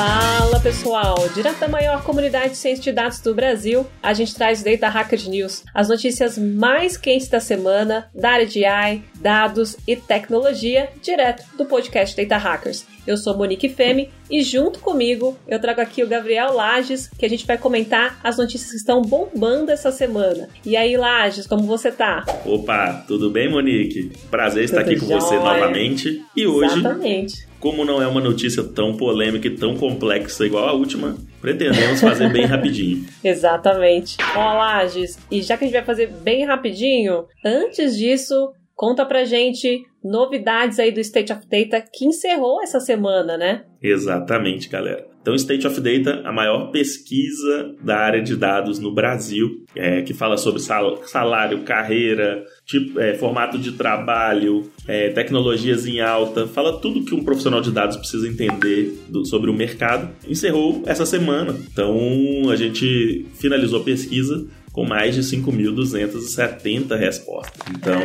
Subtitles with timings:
[0.00, 1.28] Fala pessoal!
[1.34, 4.88] Direto da maior comunidade de ciência de dados do Brasil, a gente traz o Data
[4.88, 10.88] Hackers News, as notícias mais quentes da semana da área de AI, dados e tecnologia,
[11.02, 12.86] direto do podcast Data Hackers.
[13.06, 17.28] Eu sou Monique Femi e junto comigo eu trago aqui o Gabriel Lages, que a
[17.28, 20.48] gente vai comentar as notícias que estão bombando essa semana.
[20.64, 22.24] E aí, Lages, como você tá?
[22.46, 24.12] Opa, tudo bem, Monique?
[24.30, 25.20] Prazer estar tudo aqui com jóia.
[25.20, 26.24] você novamente.
[26.34, 27.49] E hoje, Exatamente.
[27.60, 32.32] Como não é uma notícia tão polêmica e tão complexa igual a última, pretendemos fazer
[32.32, 33.06] bem rapidinho.
[33.22, 34.16] Exatamente.
[34.34, 39.26] Ó, Lages, e já que a gente vai fazer bem rapidinho, antes disso, Conta pra
[39.26, 43.66] gente novidades aí do State of Data que encerrou essa semana, né?
[43.82, 45.06] Exatamente, galera.
[45.20, 50.14] Então, State of Data, a maior pesquisa da área de dados no Brasil, é, que
[50.14, 57.04] fala sobre salário, carreira, tipo, é, formato de trabalho, é, tecnologias em alta, fala tudo
[57.04, 60.10] que um profissional de dados precisa entender do, sobre o mercado.
[60.26, 61.54] Encerrou essa semana.
[61.70, 67.60] Então, a gente finalizou a pesquisa com mais de 5.270 respostas.
[67.74, 68.00] Então,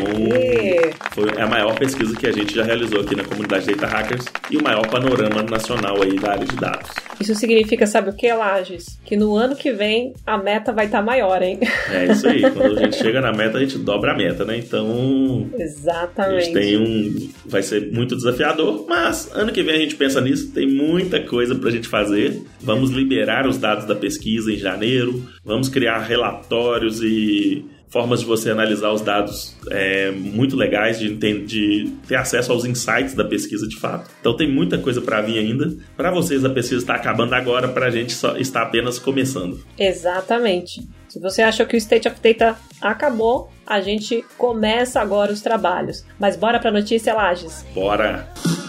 [1.11, 4.57] foi a maior pesquisa que a gente já realizou aqui na comunidade Data Hackers e
[4.57, 6.89] o maior panorama nacional aí da área de dados.
[7.19, 8.99] Isso significa, sabe o que, Lages?
[9.05, 11.59] Que no ano que vem a meta vai estar tá maior, hein?
[11.89, 12.41] É isso aí.
[12.51, 14.57] Quando a gente chega na meta, a gente dobra a meta, né?
[14.57, 15.47] Então.
[15.57, 16.37] Exatamente.
[16.37, 17.29] A gente tem um.
[17.45, 20.51] Vai ser muito desafiador, mas ano que vem a gente pensa nisso.
[20.51, 22.41] Tem muita coisa pra gente fazer.
[22.59, 25.23] Vamos liberar os dados da pesquisa em janeiro.
[25.43, 26.54] Vamos criar relatórios
[27.01, 32.65] e formas de você analisar os dados é, muito legais, de, de, ter acesso aos
[32.65, 34.09] insights da pesquisa de fato.
[34.19, 35.73] Então tem muita coisa para vir ainda.
[35.95, 39.63] Para vocês a pesquisa está acabando agora, para a gente só está apenas começando.
[39.79, 40.85] Exatamente.
[41.07, 46.05] Se você achou que o State of Data acabou, a gente começa agora os trabalhos.
[46.19, 47.65] Mas bora para a notícia, Lages?
[47.73, 48.27] Bora!
[48.45, 48.64] O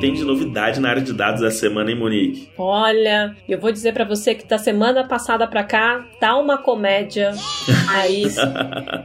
[0.00, 2.48] tem de novidade na área de dados essa semana, hein, Monique?
[2.56, 7.32] Olha, eu vou dizer para você que da semana passada para cá tá uma comédia.
[7.92, 8.24] Aí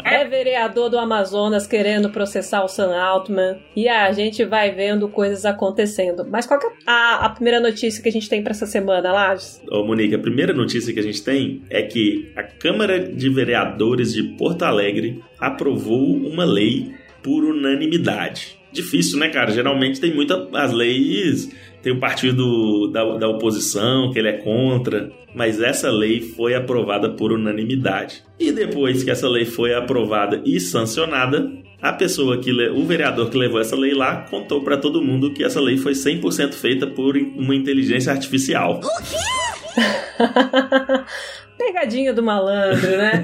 [0.06, 5.46] é vereador do Amazonas querendo processar o Sam Altman e a gente vai vendo coisas
[5.46, 6.26] acontecendo.
[6.30, 9.12] Mas qual que é a, a primeira notícia que a gente tem para essa semana,
[9.12, 9.62] Lages?
[9.70, 14.14] Ô, Monique, a primeira notícia que a gente tem é que a Câmara de Vereadores
[14.14, 19.52] de Porto Alegre aprovou uma lei por unanimidade difícil, né, cara?
[19.52, 21.50] Geralmente tem muitas as leis,
[21.82, 27.10] tem o partido da, da oposição que ele é contra, mas essa lei foi aprovada
[27.10, 28.24] por unanimidade.
[28.40, 33.38] E depois que essa lei foi aprovada e sancionada, a pessoa que o vereador que
[33.38, 37.16] levou essa lei lá contou para todo mundo que essa lei foi 100% feita por
[37.16, 38.80] uma inteligência artificial.
[38.80, 39.18] O quê?
[41.58, 43.24] Pegadinha do malandro, né?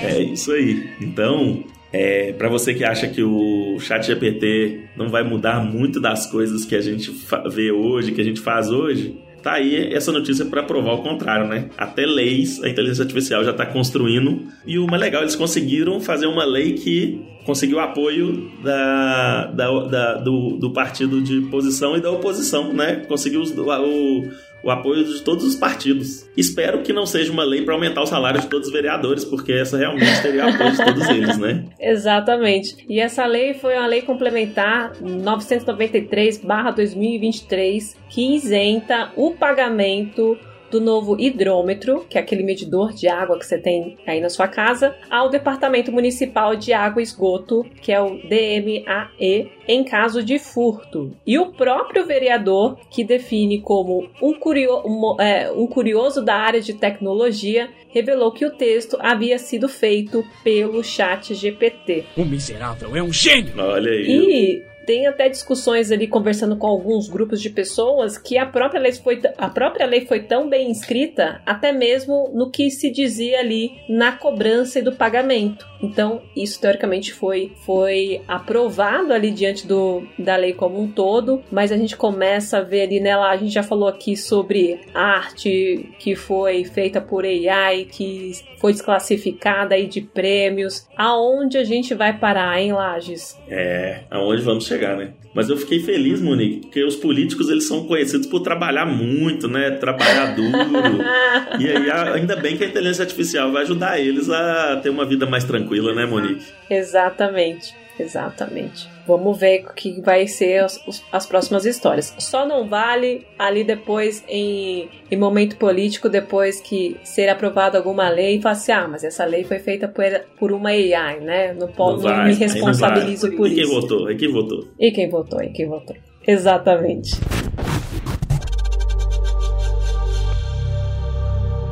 [0.02, 0.90] é isso aí.
[1.00, 6.26] Então, é, para você que acha que o Chat GPT não vai mudar muito das
[6.26, 7.10] coisas que a gente
[7.50, 11.48] vê hoje, que a gente faz hoje, tá aí essa notícia para provar o contrário,
[11.48, 11.68] né?
[11.76, 16.26] Até leis a inteligência artificial já está construindo e o mais legal eles conseguiram fazer
[16.26, 22.10] uma lei que conseguiu apoio da, da, da do, do, partido de posição e da
[22.10, 23.04] oposição, né?
[23.08, 24.30] Conseguiu o,
[24.62, 26.28] o apoio de todos os partidos.
[26.36, 29.52] Espero que não seja uma lei para aumentar o salário de todos os vereadores, porque
[29.52, 31.64] essa realmente teria apoio de todos eles, né?
[31.80, 32.76] Exatamente.
[32.88, 40.38] E essa lei foi uma lei complementar 993/2023 que isenta o pagamento
[40.70, 44.48] do novo hidrômetro, que é aquele medidor de água que você tem aí na sua
[44.48, 50.38] casa, ao Departamento Municipal de Água e Esgoto, que é o DMAE, em caso de
[50.38, 51.16] furto.
[51.26, 56.60] E o próprio vereador, que define como um, curio um, é, um curioso da área
[56.60, 62.04] de tecnologia, revelou que o texto havia sido feito pelo chat GPT.
[62.16, 63.52] O miserável é um gênio!
[63.58, 64.06] Olha aí.
[64.06, 68.90] E tem até discussões ali conversando com alguns grupos de pessoas que a própria lei
[68.90, 73.70] foi, a própria lei foi tão bem escrita, até mesmo no que se dizia ali
[73.88, 75.69] na cobrança e do pagamento.
[75.82, 81.72] Então, isso teoricamente foi, foi aprovado ali diante do, da lei como um todo, mas
[81.72, 86.14] a gente começa a ver ali nela, a gente já falou aqui sobre arte que
[86.14, 90.86] foi feita por AI, que foi desclassificada aí de prêmios.
[90.96, 93.38] Aonde a gente vai parar, hein, Lages?
[93.48, 95.14] É, aonde vamos chegar, né?
[95.34, 99.70] Mas eu fiquei feliz, Monique, porque os políticos eles são conhecidos por trabalhar muito, né?
[99.70, 100.50] Trabalhar duro.
[101.60, 105.26] e aí, ainda bem que a inteligência artificial vai ajudar eles a ter uma vida
[105.26, 106.46] mais tranquila, né, Monique?
[106.68, 107.74] Exatamente.
[108.00, 108.88] Exatamente.
[109.06, 110.80] Vamos ver o que vai ser as,
[111.12, 112.14] as, próximas histórias.
[112.18, 118.36] Só não vale ali depois, em, em momento político, depois que ser aprovada alguma lei,
[118.36, 120.04] e falar assim: ah, mas essa lei foi feita por,
[120.38, 121.52] por uma AI, né?
[121.52, 123.62] Não, posso, não, não me responsabilizo não por e isso.
[123.62, 124.10] E quem votou?
[124.10, 124.68] E quem votou?
[124.78, 125.42] E quem votou?
[125.42, 125.96] E quem votou?
[126.26, 127.10] Exatamente.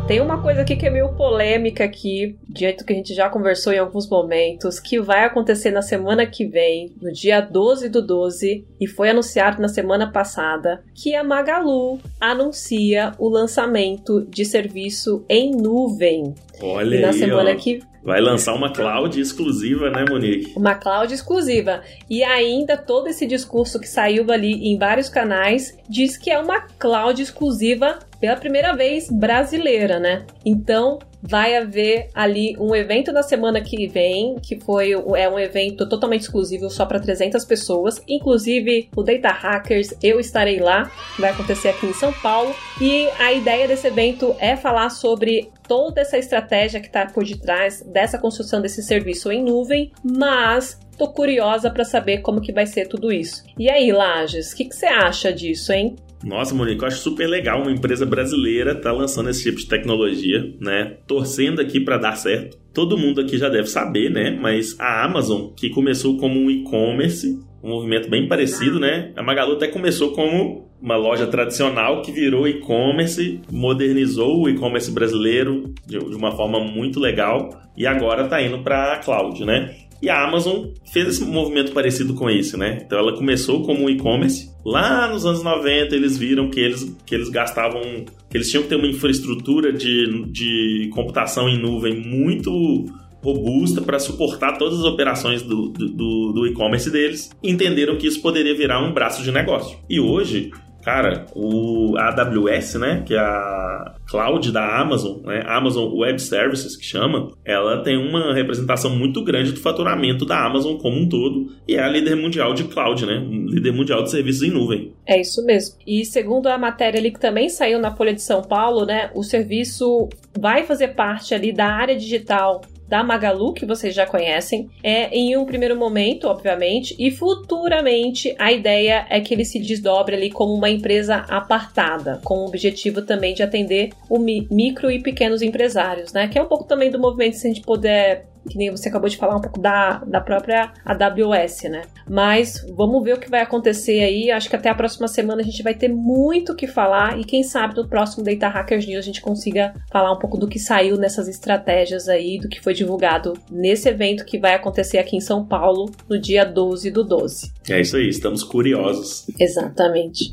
[0.08, 3.28] Tem uma coisa aqui que é meio polêmica aqui, diante do que a gente já
[3.28, 8.00] conversou em alguns momentos, que vai acontecer na semana que vem, no dia 12 do
[8.00, 15.26] 12, e foi anunciado na semana passada, que a Magalu anuncia o lançamento de serviço
[15.28, 16.34] em nuvem.
[16.62, 17.54] Olha e na aí, semana ó.
[17.54, 20.54] que Vai lançar uma cloud exclusiva, né, Monique?
[20.56, 21.82] Uma cloud exclusiva.
[22.08, 26.62] E ainda todo esse discurso que saiu ali em vários canais diz que é uma
[26.78, 30.24] cloud exclusiva pela primeira vez brasileira, né?
[30.42, 35.86] Então, vai haver ali um evento na semana que vem, que foi é um evento
[35.86, 41.68] totalmente exclusivo só para 300 pessoas, inclusive o Data Hackers, eu estarei lá, vai acontecer
[41.68, 46.80] aqui em São Paulo, e a ideia desse evento é falar sobre toda essa estratégia
[46.80, 52.18] que está por detrás dessa construção desse serviço em nuvem, mas tô curiosa para saber
[52.18, 53.44] como que vai ser tudo isso.
[53.56, 55.94] E aí, Lages, o que, que você acha disso, hein?
[56.24, 60.52] Nossa, Monique, eu acho super legal uma empresa brasileira tá lançando esse tipo de tecnologia,
[60.60, 60.96] né?
[61.06, 62.58] Torcendo aqui para dar certo.
[62.74, 64.30] Todo mundo aqui já deve saber, né?
[64.30, 69.12] Mas a Amazon, que começou como um e-commerce, um movimento bem parecido, né?
[69.16, 75.72] A Magalu até começou como uma loja tradicional que virou e-commerce, modernizou o e-commerce brasileiro
[75.86, 79.74] de uma forma muito legal e agora está indo para a cloud, né?
[80.00, 82.80] E a Amazon fez esse movimento parecido com esse, né?
[82.84, 84.48] Então ela começou como um e-commerce.
[84.64, 87.82] Lá nos anos 90 eles viram que eles, que eles gastavam,
[88.30, 92.86] que eles tinham que ter uma infraestrutura de, de computação em nuvem muito
[93.20, 97.30] robusta para suportar todas as operações do, do, do e-commerce deles.
[97.42, 99.76] Entenderam que isso poderia virar um braço de negócio.
[99.90, 100.52] E hoje
[100.82, 106.84] Cara, o AWS, né, que é a cloud da Amazon, né, Amazon Web Services que
[106.84, 111.74] chama, ela tem uma representação muito grande do faturamento da Amazon como um todo e
[111.74, 114.92] é a líder mundial de cloud, né, líder mundial de serviços em nuvem.
[115.06, 115.76] É isso mesmo.
[115.86, 119.22] E segundo a matéria ali que também saiu na Folha de São Paulo, né, o
[119.22, 120.08] serviço
[120.38, 125.36] vai fazer parte ali da área digital da Magalu, que vocês já conhecem, é em
[125.36, 130.54] um primeiro momento, obviamente, e futuramente a ideia é que ele se desdobre ali como
[130.54, 136.28] uma empresa apartada, com o objetivo também de atender o micro e pequenos empresários, né?
[136.28, 139.08] Que é um pouco também do movimento, se a gente puder que nem você acabou
[139.08, 141.82] de falar um pouco da, da própria AWS, né?
[142.08, 144.30] Mas vamos ver o que vai acontecer aí.
[144.30, 147.24] Acho que até a próxima semana a gente vai ter muito o que falar e
[147.24, 150.58] quem sabe no próximo Data Hackers News a gente consiga falar um pouco do que
[150.58, 155.20] saiu nessas estratégias aí, do que foi divulgado nesse evento que vai acontecer aqui em
[155.20, 157.52] São Paulo no dia 12 do 12.
[157.68, 159.26] É isso aí, estamos curiosos.
[159.38, 160.32] Exatamente.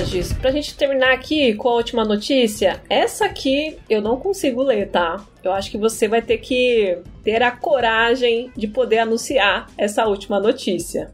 [0.00, 4.88] Lages, pra gente terminar aqui com a última notícia, essa aqui eu não consigo ler,
[4.88, 5.26] tá?
[5.44, 10.40] Eu acho que você vai ter que ter a coragem de poder anunciar essa última
[10.40, 11.12] notícia.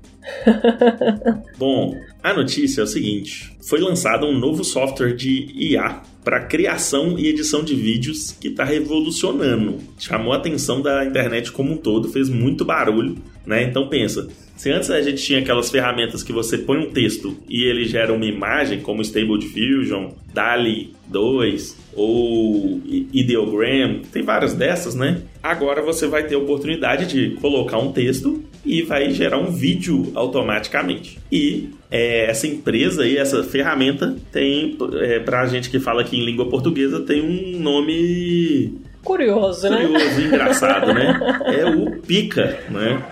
[1.59, 7.17] Bom, a notícia é o seguinte: foi lançado um novo software de IA para criação
[7.17, 9.79] e edição de vídeos que está revolucionando.
[9.97, 13.17] Chamou a atenção da internet como um todo, fez muito barulho,
[13.47, 13.63] né?
[13.63, 17.63] Então pensa, se antes a gente tinha aquelas ferramentas que você põe um texto e
[17.63, 25.23] ele gera uma imagem, como Stable Diffusion, DALI 2 ou Ideogram, tem várias dessas, né?
[25.41, 30.11] Agora você vai ter a oportunidade de colocar um texto e vai gerar um vídeo
[30.15, 31.19] automaticamente.
[31.31, 36.25] E é, essa empresa e essa ferramenta tem, é, pra gente que fala aqui em
[36.25, 39.87] língua portuguesa, tem um nome curioso, né?
[39.87, 41.19] Curioso, engraçado, né?
[41.47, 43.03] É o Pica, né?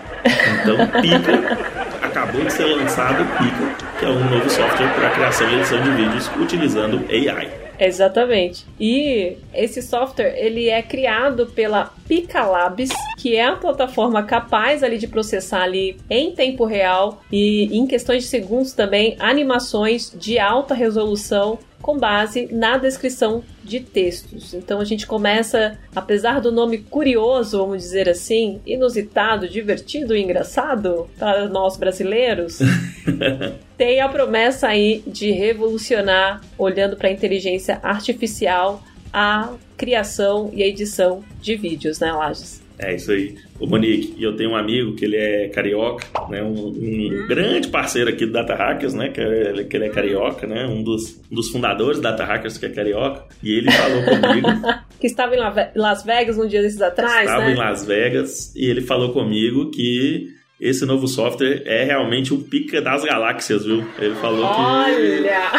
[0.61, 1.57] Então, Pica
[2.01, 5.91] acabou de ser lançado Pica, que é um novo software para criação e edição de
[5.91, 7.64] vídeos utilizando AI.
[7.79, 8.65] Exatamente.
[8.79, 15.07] E esse software ele é criado pela Picalabs, que é a plataforma capaz ali de
[15.07, 21.59] processar ali em tempo real e em questões de segundos também animações de alta resolução
[21.85, 24.55] com base na descrição de textos.
[24.55, 31.07] Então a gente começa, apesar do nome curioso, vamos dizer assim, inusitado, divertido e engraçado
[31.15, 32.57] para nós brasileiros,
[33.77, 38.81] tem a promessa aí de revolucionar, olhando para a inteligência artificial,
[39.13, 42.64] a criação e a edição de vídeos, né, Lages?
[42.77, 43.35] É isso aí.
[43.59, 46.43] O Monique, e eu tenho um amigo que ele é carioca, né?
[46.43, 49.09] Um, um grande parceiro aqui do Data Hackers, né?
[49.09, 50.65] Que, é, que ele é carioca, né?
[50.65, 53.23] Um dos, um dos fundadores do Data Hackers que é carioca.
[53.41, 54.47] E ele falou comigo
[54.99, 55.39] que estava em
[55.75, 57.53] Las Vegas um dia desses atrás, estava né?
[57.53, 62.81] em Las Vegas e ele falou comigo que esse novo software é realmente um pica
[62.81, 63.85] das galáxias, viu?
[63.99, 65.51] Ele falou Olha!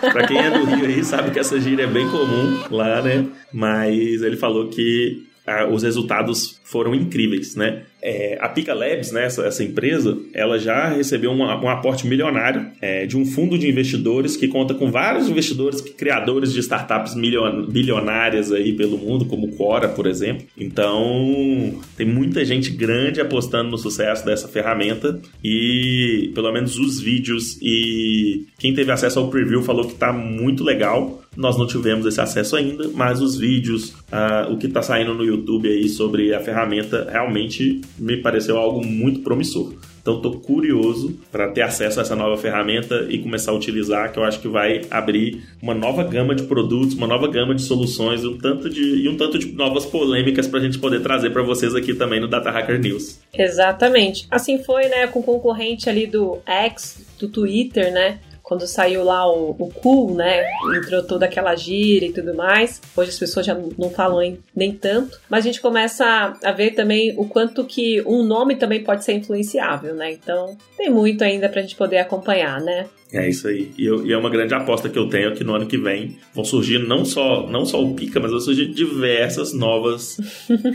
[0.00, 0.10] que.
[0.12, 3.26] pra quem é do Rio aí, sabe que essa gíria é bem comum lá, né?
[3.52, 7.84] Mas ele falou que ah, os resultados foram incríveis, né?
[8.00, 12.70] É, a Pica Labs, né, essa, essa, empresa, ela já recebeu um, um aporte milionário
[12.80, 17.66] é, de um fundo de investidores que conta com vários investidores, criadores de startups milion,
[17.66, 20.46] bilionárias aí pelo mundo, como Quora, por exemplo.
[20.56, 27.58] Então, tem muita gente grande apostando no sucesso dessa ferramenta e, pelo menos, os vídeos
[27.60, 31.22] e quem teve acesso ao preview falou que está muito legal.
[31.38, 35.22] Nós não tivemos esse acesso ainda, mas os vídeos, uh, o que está saindo no
[35.22, 39.72] YouTube aí sobre a ferramenta realmente me pareceu algo muito promissor.
[40.02, 44.18] Então estou curioso para ter acesso a essa nova ferramenta e começar a utilizar, que
[44.18, 48.24] eu acho que vai abrir uma nova gama de produtos, uma nova gama de soluções
[48.24, 51.42] um tanto de, e um tanto de novas polêmicas para a gente poder trazer para
[51.42, 53.20] vocês aqui também no Data Hacker News.
[53.32, 54.26] Exatamente.
[54.28, 58.18] Assim foi, né, com o concorrente ali do X, do Twitter, né?
[58.48, 60.42] Quando saiu lá o, o cool, né?
[60.74, 62.80] Entrou toda aquela gira e tudo mais.
[62.96, 65.20] Hoje as pessoas já não falam em, nem tanto.
[65.28, 69.12] Mas a gente começa a ver também o quanto que um nome também pode ser
[69.12, 70.10] influenciável, né?
[70.12, 72.86] Então tem muito ainda pra gente poder acompanhar, né?
[73.12, 73.70] É isso aí.
[73.76, 76.16] E, eu, e, é uma grande aposta que eu tenho que no ano que vem
[76.34, 80.16] vão surgir não só, não só o Pica, mas vão surgir diversas novas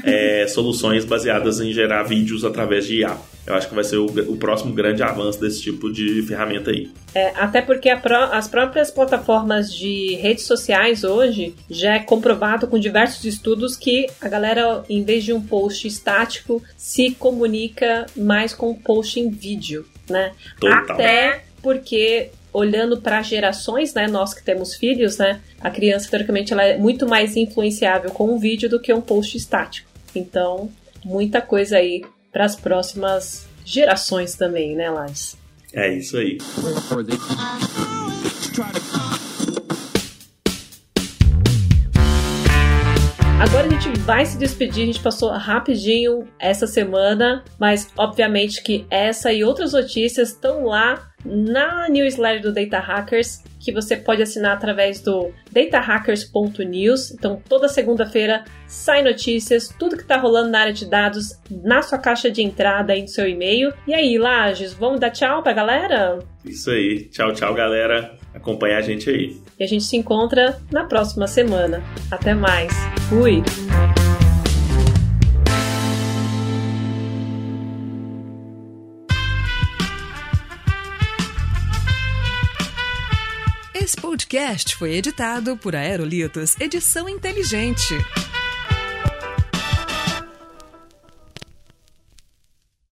[0.04, 3.18] é, soluções baseadas em gerar vídeos através de IA.
[3.46, 6.90] Eu acho que vai ser o, o próximo grande avanço desse tipo de ferramenta aí.
[7.14, 12.80] É, até porque pro, as próprias plataformas de redes sociais hoje já é comprovado com
[12.80, 18.72] diversos estudos que a galera, em vez de um post estático, se comunica mais com
[18.72, 20.32] um post em vídeo, né?
[20.60, 20.96] Total.
[20.96, 26.64] Até porque olhando para gerações, né, nós que temos filhos, né, a criança teoricamente ela
[26.64, 29.90] é muito mais influenciável com um vídeo do que um post estático.
[30.14, 30.70] Então,
[31.04, 32.04] muita coisa aí
[32.34, 35.38] para as próximas gerações também, né, Lars?
[35.72, 36.40] É isso aí.
[43.44, 48.86] Agora a gente vai se despedir, a gente passou rapidinho essa semana, mas obviamente que
[48.90, 54.54] essa e outras notícias estão lá na newsletter do Data Hackers, que você pode assinar
[54.54, 57.12] através do datahackers.news.
[57.12, 61.98] Então, toda segunda-feira sai notícias, tudo que está rolando na área de dados na sua
[61.98, 63.74] caixa de entrada aí no seu e-mail.
[63.86, 66.20] E aí, Lages, vamos dar tchau pra galera?
[66.46, 67.10] Isso aí.
[67.12, 68.23] Tchau, tchau, galera.
[68.34, 69.38] Acompanha a gente aí.
[69.60, 71.84] E a gente se encontra na próxima semana.
[72.12, 72.74] Até mais.
[73.10, 73.44] Fui!
[83.76, 87.94] Esse podcast foi editado por Aerolitos Edição Inteligente.